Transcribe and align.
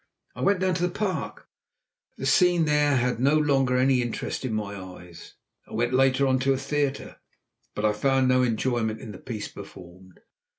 I 0.33 0.41
went 0.41 0.59
down 0.61 0.73
to 0.73 0.81
the 0.81 0.89
Park, 0.89 1.47
but 2.09 2.17
the 2.21 2.25
scene 2.25 2.65
there 2.65 2.95
had 2.95 3.19
no 3.19 3.35
longer 3.37 3.77
any 3.77 4.01
interest 4.01 4.43
in 4.43 4.51
my 4.51 4.73
eyes. 4.75 5.35
I 5.67 5.73
went 5.73 5.93
later 5.93 6.25
on 6.25 6.39
to 6.39 6.53
a 6.53 6.57
theatre, 6.57 7.17
but 7.75 7.85
I 7.85 7.93
found 7.93 8.27
no 8.27 8.41
enjoyment 8.41 8.99
in 8.99 9.11
the 9.11 9.19
piece 9.19 9.47
performed. 9.49 10.19